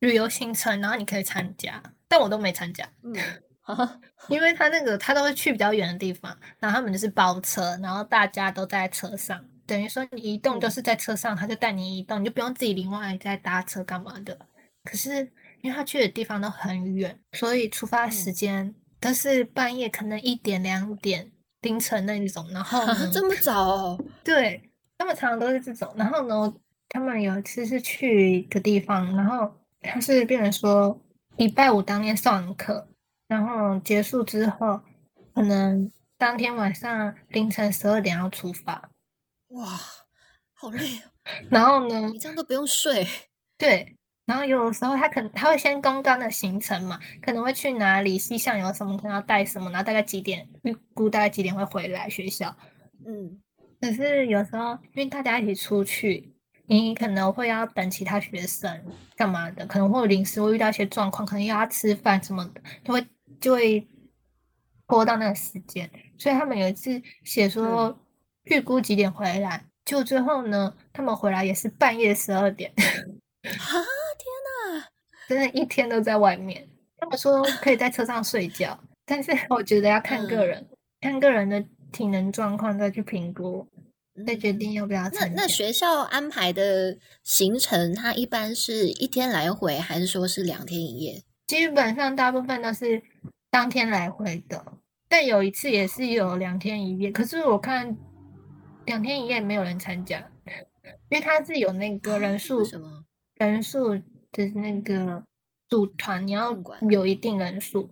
[0.00, 3.14] 旅游行程，然后你可以参加，但我都没参加，嗯，
[4.28, 14.36] 因为他那个他都会去比较远的地方，然后他们就是包车，然后大家都在车上，等于说你移动就是在车上，他就带你移动，你就不用自己另外再搭车干嘛的。
[14.82, 24.04] 可是因为他去的地方都很远，所以出发时间都是半夜，可能一点两点凌晨那一种，然后呢这么早哦？
[24.24, 25.92] 对，他们常常都是这种。
[25.96, 26.54] 然后呢，
[26.88, 31.00] 他们有一次是去一个地方，然后他是变成说
[31.36, 32.88] 礼拜五当天上完课，
[33.28, 34.80] 然后结束之后，
[35.34, 38.90] 可能当天晚上凌晨十二点要出发。
[39.48, 39.66] 哇，
[40.54, 41.10] 好累哦！
[41.48, 43.06] 然后呢你，这样都不用睡，
[43.56, 52.54] 对，然后有的时候他可能他会先公告的行程嘛，可能会去哪里，西向有什么，可能要带什么，然后大概几点，预估大概几点会回来学校。
[53.06, 53.40] 嗯，
[53.80, 56.34] 可是有时候因为大家一起出去，
[56.78, 58.70] 你可能会要等其他学生
[59.16, 63.06] 干嘛的，可能会有临时会遇到一些状况，可能又要吃饭什么的，就会
[63.40, 63.88] 就会
[64.86, 65.90] 拖到那个时间。
[66.16, 67.98] 所以他们有一次写说
[68.44, 72.86] 预估几点回来，就最后呢，他们回来也是半夜十二点，啊，
[73.42, 74.86] 天哪！
[75.28, 76.68] 真的一天都在外面。
[76.98, 80.68] 他们说可以在车上睡觉，但是我觉得要看个嗯人，
[81.00, 83.66] 看个人的体能状况再去评估，
[84.26, 85.42] 再决定要不要那参加。
[85.42, 91.22] 那学校安排的行程，它一般是一天来回，还是说是两天一夜？
[91.46, 93.02] 基本上大部分都是
[93.50, 94.64] 当天来回的，
[95.08, 97.10] 但有一次也是有两天一夜。
[97.10, 97.96] 可是我看
[98.86, 100.30] 两天一夜没有人参加，
[101.08, 103.04] 因为它是有那个人数为，什么？
[103.34, 103.96] 人数
[104.32, 105.24] 的那个
[105.68, 107.90] 组团，你要管有一定人数，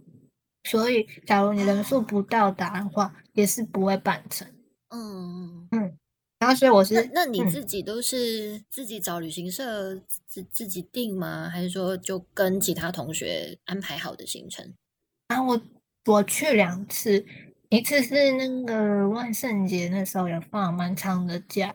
[0.64, 4.46] 所以假如你人数不到达的话，也是不会办成。
[4.90, 5.98] 嗯嗯，
[6.38, 9.96] 然后所以我是那那你嗯自己都是自己找旅行社
[10.26, 11.48] 自自己订吗？
[11.48, 14.72] 还是说就跟其他同学安排好的行程？
[15.28, 15.60] 然后我
[16.06, 17.26] 我去两次，
[17.70, 21.74] 一次是那个万圣节那时候有放蛮长的假，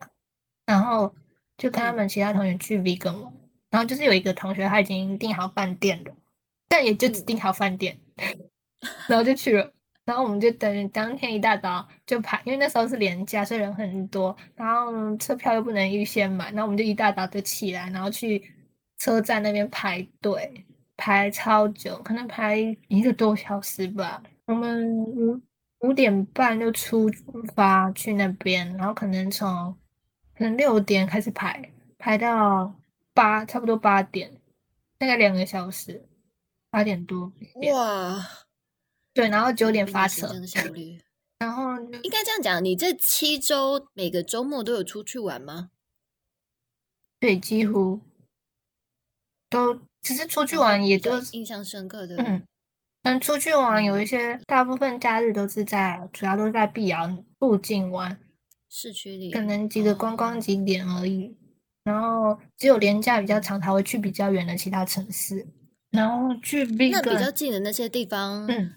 [0.66, 1.14] 然后
[1.58, 3.34] 就跟他嗯们其他同学去 vegan 玩，
[3.70, 6.16] 然后就是有一个同学他已经订好饭店了，
[6.70, 8.00] 但也就只嗯订好饭店，
[9.08, 9.74] 然后就去了。
[10.06, 18.44] 然后我们就等当天一大早就排，因为那时候是连假，所以人很多，然后车票又不能预先买，然后我们就一大早就起来，然后去
[18.98, 20.66] 车站那边排队，
[20.98, 24.22] 排超久，可能排一个多小时吧。
[24.46, 25.42] 我们五
[25.80, 27.10] 五点半就出
[27.56, 29.74] 发去那边，然后可能从
[30.38, 32.74] 可能六点开始排，排到
[33.14, 34.32] 八，差不多八点，
[34.98, 36.06] 大概两个小时，
[36.70, 37.32] 八点多。
[37.72, 38.26] 哇，
[39.14, 40.28] 对，然后九点发车，
[41.40, 45.70] 然后就应该这样讲，你这七周每个周末都有出去玩吗？
[47.20, 48.00] 对，几乎
[49.50, 52.44] 都只是出去玩，也就印象深刻的，嗯，
[53.04, 58.20] 嗯，出去玩有一些，大部分假日都是在，主要都是在碧瑶附近玩，
[58.70, 61.38] 市区里可能几个观光哦景点而已。
[61.84, 65.46] 然后只有廉价比较长，才会去比较远的其他城市。
[65.92, 68.74] 然后去那比较近的那些地方，嗯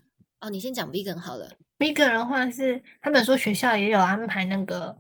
[0.47, 1.51] 哦，你先讲 vegan 好了。
[1.77, 4.97] Big 的话是，他们说学校也有安排那个，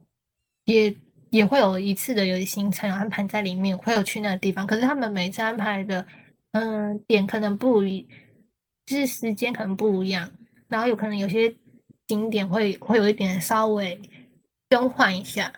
[0.65, 0.93] 也
[1.31, 4.67] 也会有一次的有行程安排在里面，会有去那个地方。
[4.67, 6.05] 可是他们每次安排的，
[6.51, 8.09] 嗯，点可能不一，
[8.87, 10.29] 就是时间可能不一样，
[10.67, 11.55] 然后有可能有些
[12.09, 14.01] 景点会会有一点稍微
[14.69, 15.53] 更换一下，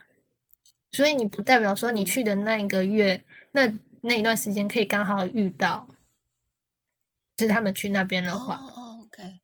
[0.93, 3.73] 所以你不代表说你去的那一个月，那
[4.03, 5.89] 那一段时间可以刚好遇到，
[7.39, 8.78] 就是他们去那边的哦话。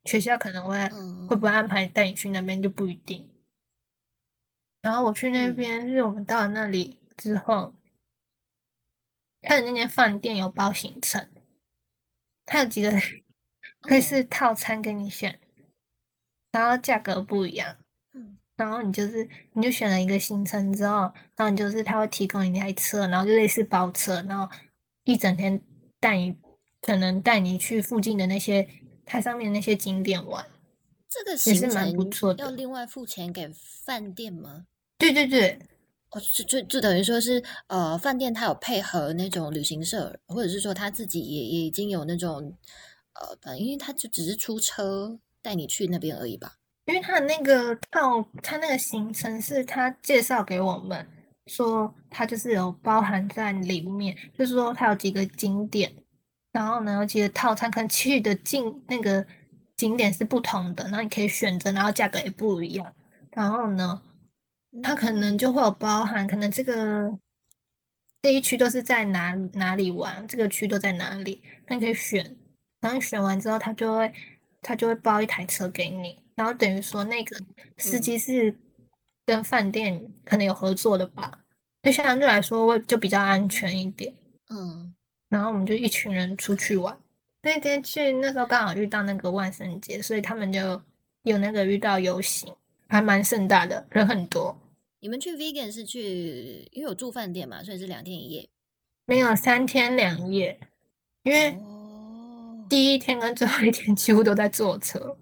[0.04, 3.28] 学校可能会嗯会不会安排带你去那边就不一定。
[4.82, 7.74] 然后我去那嗯边，是我们到了那里之后，
[9.40, 11.28] 他的那间饭店有包行程，
[12.44, 12.90] 他有几个
[13.80, 15.40] 可以哦是套餐给你选，
[16.52, 17.76] 然后价格不一样。
[18.12, 24.48] 嗯然后你就是你就选了一个行程之后，然后你就是他会提供一台车，然后就类似包车，然后
[25.02, 25.60] 一整天
[25.98, 26.36] 带你
[26.80, 28.68] 可能带你去附近的那些
[29.04, 30.44] 它上面那些景点玩。
[31.08, 33.48] 这个也行是蛮不程错的要另外付钱给
[33.84, 34.66] 饭店吗？
[34.98, 35.58] 对对对，
[36.10, 42.52] 哦，就就就等于说是呃，饭店它有配合那种旅行社，或者是说他自己也也已经有那种
[43.44, 46.54] 呃，因为他就只是出车带你去那边而已吧。
[46.86, 51.06] 因为他的那个套，他那个行程是他介绍给我们，
[51.46, 55.94] 说他就是有包含在里面，就是说他有几个景点，
[56.54, 59.26] 然后呢，其实套餐可能去的景那个
[59.76, 62.94] 景点是不同的，然后你可以选择，然后价格也不一样。
[63.32, 64.00] 然后呢，
[64.80, 67.18] 它可能就会有包含，可能这个
[68.22, 72.36] 这一区都是在哪哪里玩，这个区都在哪里，那你可以选。
[72.80, 74.12] 然后选完之后，他就会
[74.62, 77.36] 他就会包一台车给你，然后等于说那个
[77.78, 78.56] 司机是
[79.26, 81.40] 跟饭店可能有合作的吧，
[81.82, 84.14] 就相对来说会就比较安全一点。
[84.50, 84.93] 嗯，
[85.34, 86.96] 然后我们就一群人出去玩，
[87.42, 90.80] 那天去那时候刚好遇到那个万圣节，所以他们就
[91.24, 92.54] 有那个遇到游行，
[92.86, 94.56] 还蛮盛大的，人很多。
[95.00, 98.48] 你们去 vegan 是去因为有住饭店嘛，所以是两天一夜。
[99.06, 100.56] 没有三天两夜，
[101.24, 105.18] 因为哦，第一天跟最后一天几乎都在坐车。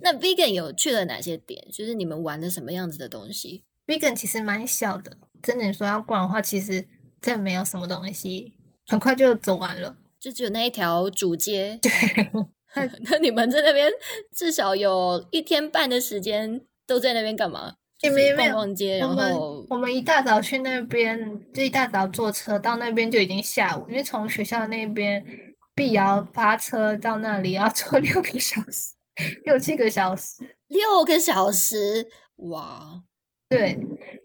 [0.00, 1.66] 那 vegan 有去了哪些点？
[1.72, 6.86] 就是你们玩的什么样子的东西？vegan 其实蛮小的，真的你说要逛的话，其实
[7.20, 8.52] 真的没有什么东西，
[8.86, 9.96] 很快就走完了。
[10.18, 11.78] 就只有那一条主街。
[11.80, 11.90] 对，
[13.10, 13.90] 那你们在那边
[14.34, 17.74] 至少有一天半的时间都在那边干嘛？
[17.98, 21.18] 就是逛也没没有逛街，然我们后我们一大早去那边，
[21.52, 25.22] 就一大早坐车到那边就已经下午，因为从学校那边
[25.74, 28.94] 碧瑶发车到那里要坐 六个小时，
[29.44, 30.36] 六七个小时。
[30.68, 33.02] 六个小时，哇！
[33.48, 33.78] 对，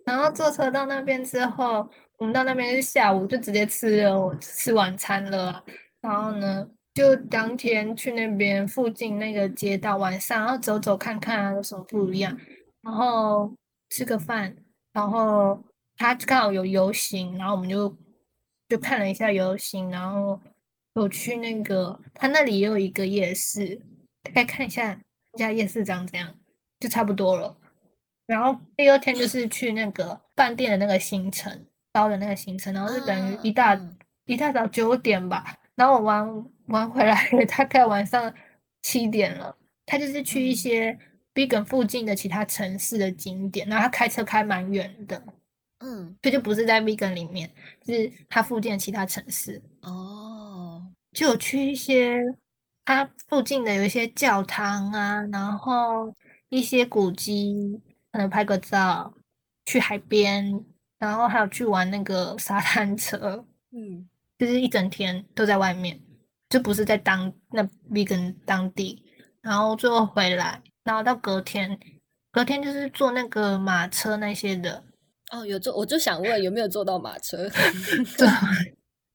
[0.06, 5.64] 然后坐车到那边之后，我们到那边是下午就直接吃了吃晚餐了，
[6.02, 12.38] 然后呢，就当天去那边附近那个街道，晚上然后走走看看啊，有什么不一样，
[12.82, 13.54] 然后
[13.90, 14.56] 吃个饭，
[14.94, 15.62] 然后
[15.98, 17.96] 他刚好有游行，然后我们就
[18.70, 20.40] 就看了一下游行，然后
[20.94, 23.76] 有去那个他那里也有一个夜市，
[24.24, 24.98] 大概看一下
[25.34, 26.34] 那家夜市长怎样，
[26.80, 27.58] 就差不多了。
[28.26, 38.34] 然后第二天就是去那个饭店的那个行程，包的那个行程，然后是等于一大、嗯一大早九点吧，然后我玩玩回来，大概晚上
[38.82, 39.56] 七点了。
[39.86, 41.00] 他就是去一嗯些
[41.32, 45.22] Bigan 附近的其他城市的景点，然后他开车开蛮远的，
[45.82, 47.52] 嗯，这就不是在 Bigan 里面，
[47.86, 49.62] 是他附近的其他城市。
[49.84, 52.24] 哦，就有去一些
[52.84, 56.12] 它附近的有一些教堂啊，然后
[56.50, 57.80] 一些古迹，
[58.12, 59.14] 可能拍个照，
[59.66, 60.66] 去海边，
[61.06, 66.00] 然后还有去玩那个 沙滩车，嗯，就是一整天都在外面，
[66.50, 69.04] 就不是在当那 vegan 当地，
[69.42, 71.80] 然后最后回来，然后到隔天，
[72.32, 74.84] 隔天就是坐那个马车那些的，
[75.32, 77.48] 哦，有坐，我就想问有没有坐到马车？
[78.18, 78.28] 对，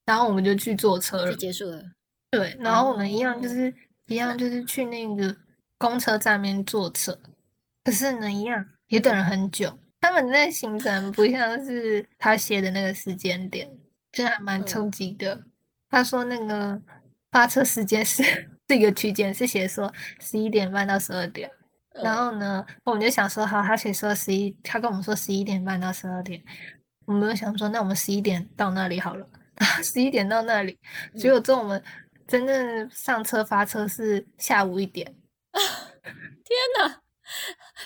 [0.07, 1.37] 然后我们就去坐车了就。
[1.37, 1.83] 结束了。
[2.31, 3.75] 对，然后我们一样哦就是
[4.07, 5.37] 一样就是去那个
[5.77, 7.19] 公车站那边坐车，
[7.83, 9.77] 可是呢，一样也等了很久。
[10.01, 13.71] 他们那行程不像是他写的那个时间点，
[14.11, 14.67] 真的还蛮嗯。
[14.67, 15.45] 冲击的。
[15.89, 16.81] 他说那个
[17.31, 18.23] 发车时间是
[18.67, 21.51] 这个区间是写说十一点半到十二点，
[21.93, 22.17] 然嗯。
[22.17, 26.43] 后呢，我们就想说好，他写说十一，他跟我们说十一点半到十二点，
[27.07, 29.27] 我们就想说那我们十一点到那里好了，
[29.83, 30.79] 十一点到那里，
[31.17, 31.31] 结嗯。
[31.33, 31.83] 果之后我们
[32.27, 35.05] 真正上车发车是下午一点，
[35.53, 37.01] 天哪，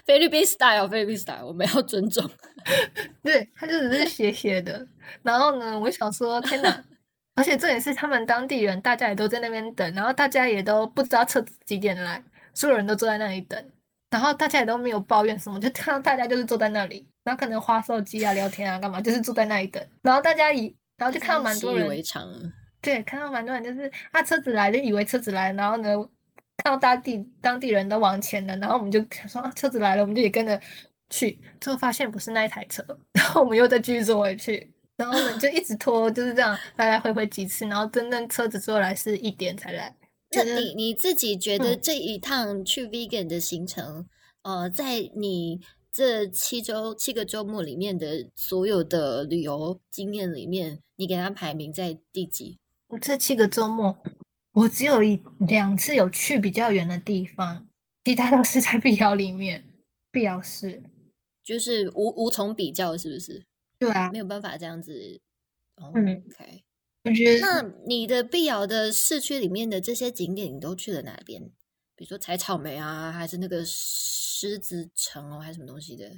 [0.05, 2.29] 菲律宾 style，菲律宾 style，我们要尊重。
[3.23, 4.87] 对，他就只是 写写的。
[5.23, 6.85] 然后呢，我想说天哪，
[7.37, 12.23] 而且这也是他们当地人，大家也都在那边等，然后大家也都不知道车子几点来，
[12.55, 13.63] 所有人都坐在那里等，
[14.11, 20.75] 然后大家也都没有抱怨什么，就看到大家就是坐在那里，然后可能划手机啊、聊天啊、干嘛，就是坐在那里等，然后大家以。
[20.97, 22.39] 然后就看到蛮习以多人，为常了。
[22.81, 25.89] 对，看到蛮多人就是啊车子来就以为车子来，然后呢
[26.65, 28.99] 看到当地当地人都往前了，然后我们就
[29.29, 30.59] 说啊车子来了，我们就也跟着
[31.11, 39.95] 去，最后发现不是那一台车， 然后我们又再继续坐回去，然后我们就一直拖，就是这样来来回回几次，然后真正车子坐来是一点才来。
[40.31, 44.07] 那你你自己觉得嗯这一趟去 vegan 的行程，
[44.43, 45.61] 呃，在你
[45.93, 52.59] 这七周七个周末里面的所有的旅游经验里面，你给它排名在第几？
[52.89, 53.97] 我这七个周末，
[54.55, 57.67] 我只有一两次有去比较远的地方，
[58.05, 59.65] 其他都是在碧瑶里面，
[60.11, 60.83] 碧瑶市。
[61.43, 63.45] 就是无无从比较，是不是？
[63.79, 65.21] 对啊，没有办法这样子。
[65.77, 66.65] 哦、嗯 OK，
[67.03, 71.43] 我觉得那你的碧瑶的市区里面的这些景点，你都去了哪边？
[71.97, 76.09] 比如说采草莓啊，还是那个狮子城哦，还是什么东西的，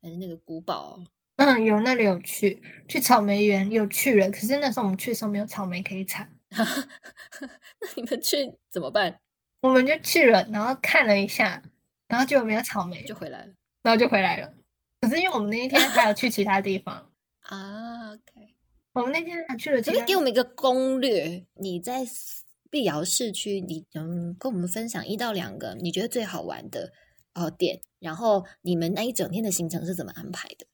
[0.00, 1.04] 还是那个古堡哦、
[1.36, 6.30] 嗯，有那里有去，去草莓园有去了，可是那时候我们去的时候没有草莓可以采，
[7.80, 9.20] 那你们去怎么办？
[9.60, 11.62] 我们就去了，然后看了一下，
[12.08, 13.52] 然后就没有草莓，就回来了
[13.82, 14.52] 然后就回来了。
[15.00, 17.10] 可是因为我们那一天还有去其他地方，
[17.42, 18.54] 啊？OK，
[18.92, 21.46] 我们那天还去了，可以给我们一个攻略。
[21.54, 22.00] 你在
[22.70, 26.92] 碧瑶市区，你嗯，跟我们分享一到两个你觉得最好玩的
[27.34, 30.66] 哦点，然后你们那一整天的行程是怎么安排的？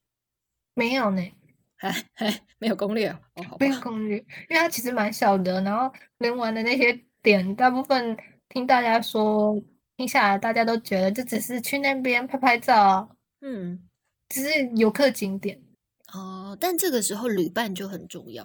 [0.74, 1.22] 没有呢，
[1.82, 4.16] 还 还没有攻略哦，没有攻略，
[4.48, 8.16] 因为它其实蛮小的，然后能玩的那些点，大部分
[8.48, 9.60] 听大家说
[9.96, 13.08] 听下来，大家都觉得这只是去那边拍拍照，
[13.40, 13.82] 嗯，
[14.28, 15.60] 只是游客景点。
[16.14, 18.44] 哦，但这个时候旅伴就很重要，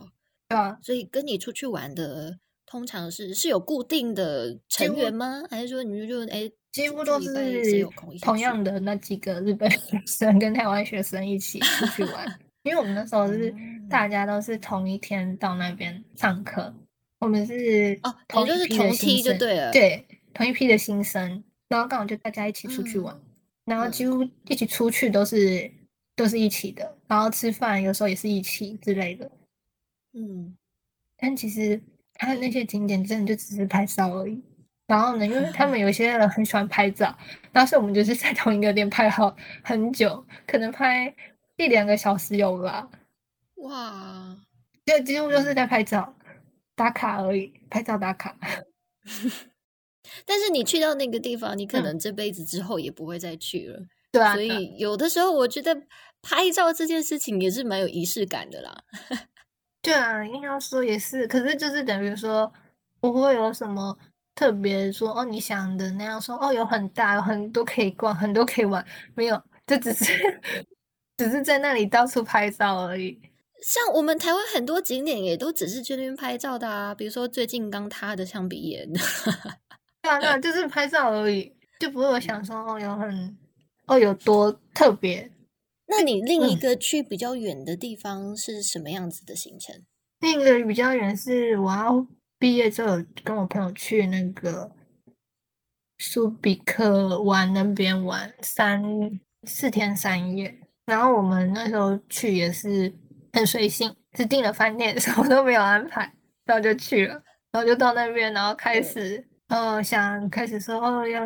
[0.50, 5.44] 对啊，所以跟你出去玩的通常是是有固定的成员吗？
[5.52, 7.86] 还是说你们就哎，几乎都是
[8.22, 12.40] 同样的那几个日本 学生跟台湾学生一起出去玩？
[12.68, 13.54] 因为我们那时候是
[13.90, 16.74] 大家都是同一天到那边上课，
[17.20, 23.20] 我们是哦，同就是同梯就对了，对，同一批的新生，然后刚好就大家一起出去玩，
[23.66, 25.72] 然后几乎一起出去都是。
[26.18, 29.30] 都是一起的，然后吃饭有时候也是一起之类的，
[30.14, 30.58] 嗯，
[31.16, 31.80] 但其实
[32.16, 34.42] 他的那些景点真的就只是拍照而已。
[34.88, 37.16] 然后呢，因为他们 有些人很喜欢拍照，
[37.52, 41.14] 当时我们就是在同一个店拍好很久，可能拍
[41.58, 42.90] 一两个小时有吧。
[43.56, 44.38] 哇，
[44.86, 46.16] 就几乎就是在拍照
[46.76, 48.36] 打卡而已，拍照打卡。
[50.26, 53.80] 但是你去到那个地方，你可能这辈子之后也不会再去了。
[54.12, 55.84] 对啊，所以有的时候我觉得。
[56.20, 58.76] 拍照这件事情也是蛮有仪式感的啦。
[59.82, 62.52] 对啊，硬要说也是，可是就是等于说
[63.00, 63.98] 不会有什么
[64.34, 68.84] 特别说哦，你想的那样说哦，有很大，有很多可以逛，很多可以玩，
[69.14, 70.42] 没有，这只是
[71.18, 73.20] 只是在那里到处拍照而已。
[73.64, 78.88] 像我们台湾很多景点也都只是去那边拍照的啊，比如说最近刚塌的象鼻岩。
[80.04, 83.38] 对啊，对啊，就是拍照而已，就不会有想说哦，有很
[83.88, 85.32] 哦有多特别。
[85.88, 89.84] 那你另一个去比较远的地方是什么样子的行程？
[90.20, 92.06] 另一个比较远是我要
[92.38, 94.72] 毕业之后跟我朋友去那个
[95.98, 98.84] 苏比克湾那边玩三
[99.44, 102.92] 四天三夜，然后我们那时候去也是
[103.34, 106.12] 很随性，只订了饭店， 什么都没有安排，
[106.46, 107.14] 然后就去了，
[107.52, 111.22] 然后就到那边，然后开始呃想开始说哦要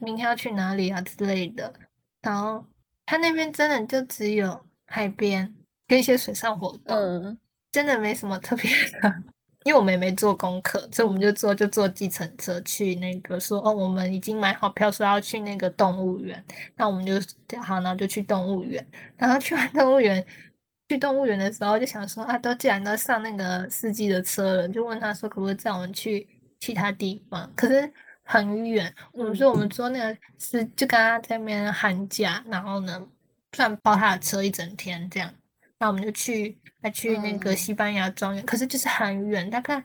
[0.00, 1.72] 明天要去哪里啊之类的，
[2.20, 2.62] 然后。
[3.08, 5.54] 他那边真的就只有海边
[5.86, 7.38] 跟一些水上活动，嗯，
[7.70, 8.68] 真的没什么特别
[9.00, 9.22] 的。
[9.66, 16.42] 因为我们也没做功课，所以我们就坐就坐计程车去那个说哦，我们已经买好票，说要去那个动物园。
[16.76, 17.14] 那我们就
[17.60, 18.86] 好，然后就去动物园。
[19.16, 20.24] 然后去完动物园，
[20.88, 26.26] 去动物园的时候就想说啊，都既然都上那个司机的车了，就问他说可不可以载我们去
[26.60, 27.52] 其他地方？
[27.56, 27.92] 可是。
[28.28, 33.06] 很远，我们说我们坐那个是就跟他在那边寒假，然后呢，
[33.52, 35.32] 算包他的车一整天这样，
[35.78, 39.84] 那我们就去再去那个西班牙庄园，可是就是很远，大概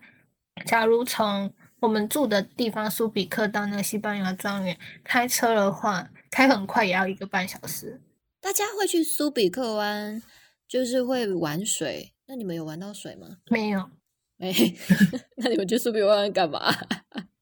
[0.66, 8.00] 假如从我们住的地方苏比克到那个西班牙庄园开车的话，开很快也要一个半小时。
[8.40, 10.22] 大家会去苏比克湾，
[10.68, 13.38] 就是会玩水，那你们有玩到水吗？
[13.50, 13.90] 没有，
[14.38, 14.54] 没，
[15.38, 16.74] 那你们去苏比克湾干嘛？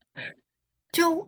[0.92, 1.26] 就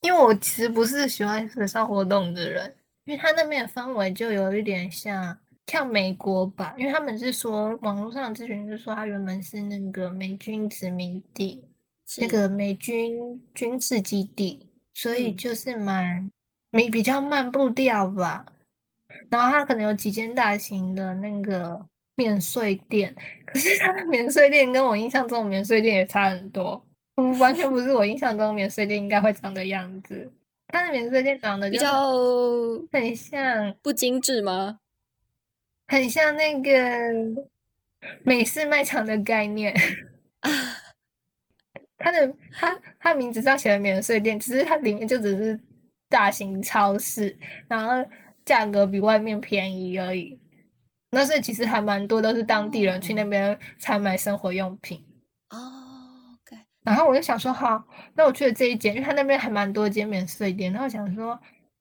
[0.00, 11.64] 因为我其实不是喜欢水上活动的人，因为他那边的氛围就有一点像像美国吧，因为他们是说网络上咨询是说他原本是那个美军殖民地，
[12.18, 16.30] 那个美军军事基地，所以就是蛮
[16.70, 18.44] 没比较慢步调吧。
[19.30, 21.80] 然后他可能有几间大型的那个
[22.14, 23.14] 免税店，
[23.46, 26.84] 可是他的免税店跟我印象中的免税店也差很多。
[27.16, 30.30] 嗯，完全不是我印象中免税店应该会长的样子。
[30.68, 32.12] 它的免税店长得比较
[32.90, 34.80] 很像不精致吗？
[35.86, 36.70] 很像那个
[38.22, 39.74] 美式卖场的概念。
[41.98, 45.58] 它的它它名字上写的免税店，只是它里面就只是
[46.08, 47.36] 大型超市，
[47.68, 48.08] 然后
[48.44, 50.38] 价格比外面便宜而已。
[51.10, 55.04] 那是其实还蛮多都是当地人去那边采买生活用品。
[55.50, 55.70] 哦。
[56.82, 57.82] 然后我就想说，好，
[58.14, 60.70] 那我去了这一间，因为他那边还蛮多间免税店。
[60.70, 61.40] 然后想说，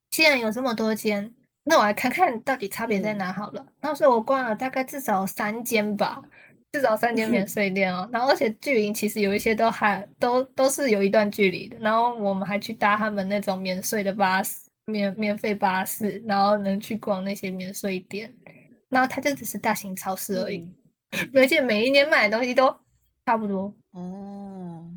[0.10, 1.34] 既然有这么多间，
[1.64, 3.66] 那我来看看到底差别在哪好了。
[3.80, 6.22] 然后所以我逛了大概至少三间吧，
[6.72, 8.09] 至少三间免 税店哦。
[8.11, 11.78] 然后而且距离其实有一些都还都都是有一段距离的。
[11.80, 18.34] 然后我们还去搭他们那种免税的巴士，免免费巴士，然后能去逛那些免税店。
[18.89, 20.72] 然后它就只是大型超市而已，
[21.34, 22.68] 而且每一年买的东西都
[23.26, 24.88] 差不多哦。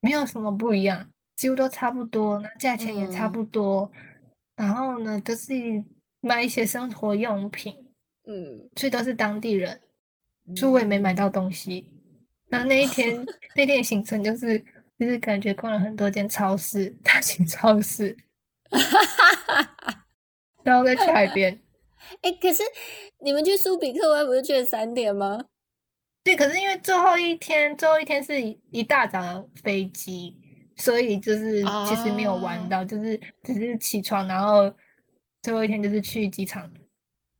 [0.00, 3.88] 没有什么不一样，几乎都差不多，那价钱也差不多。
[4.56, 5.52] 然后呢，都是
[6.26, 7.74] 卖一些生活用品，
[8.26, 9.80] 嗯，所以都是当地人。
[10.54, 11.90] 所以我也没买到东西。
[12.48, 14.58] 然后那一天 那天行程就是
[14.98, 18.16] 就是感觉逛了很多间超市，大型超市，
[20.62, 21.58] 然后再去海边。
[22.22, 22.62] 哎，可是
[23.24, 25.46] 你们去苏比克湾不是去了三点吗？
[26.22, 30.36] 对，可是因为最后一天最后一天是一大早的飞机，
[30.76, 34.72] 所以就是其实没有玩到，就是只是起床，然后
[35.46, 36.68] 最后一天就是去机场，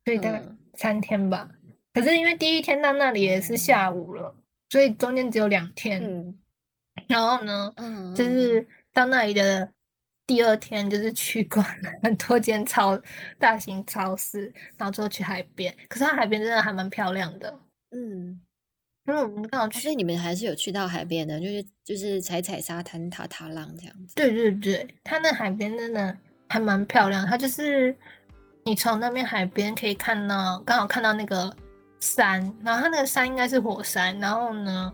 [0.05, 0.41] 所以大概
[0.75, 1.49] 三天吧。
[1.93, 4.33] 可是因为第一天到那里也是下午了，
[4.69, 6.01] 所以中间只有两天。
[6.01, 6.39] 嗯
[7.09, 9.69] 然后呢，嗯就是到那里的
[10.25, 11.61] 第二天，就是去逛
[12.01, 12.97] 很多间超
[13.37, 15.75] 大型超市，然后最后去海边。
[15.89, 17.59] 可是它海边真的还蛮漂亮的。
[17.91, 18.41] 嗯，
[19.05, 24.15] 因为我们刚好去，所以你们还是有去到海边的，就是就是踩踩沙滩、踏踏浪这样子。
[24.15, 26.17] 对对对，它那海边真的
[26.49, 27.25] 还蛮漂亮。
[27.25, 27.95] 它就是
[28.63, 31.55] 你从那边海边可以看到，刚好看到那个
[31.99, 34.17] 山，然后它那个山应该是火山。
[34.19, 34.91] 然后呢，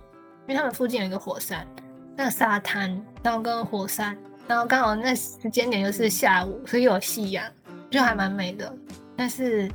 [0.47, 1.67] 因为他们附近有一个火山。
[2.15, 4.15] 那个沙滩，然后跟火山，
[4.47, 7.43] 然后刚好那时间点又是下午，所以有夕阳，
[7.89, 8.71] 就还蛮美的。
[9.17, 9.67] 但是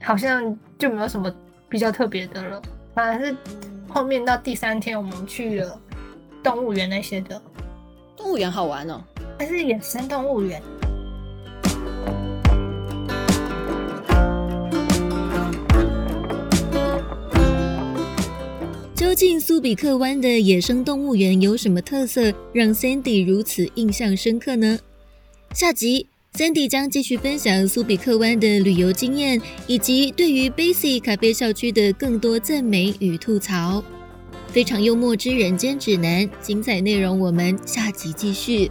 [0.00, 1.28] 好像就没有什么
[1.68, 2.62] 比较特别的了，
[2.94, 3.36] 反而是
[3.88, 5.76] 后面到第三天我们去了
[6.40, 7.42] 动物园那些的。
[8.16, 9.02] 动物园好玩哦，
[9.36, 10.62] 它是野生动物园。
[19.12, 24.78] 究竟苏比克湾的野生动物园有什么特色，让 Sandy 如此印象深刻呢？
[25.52, 33.84] 下集 Sandy 将继续分享苏比克湾的旅游经验，以及对于 Basic 咖啡校区的更多赞美与吐槽。
[34.48, 38.70] 非常幽默之人间指南，精彩内容我们下集继续。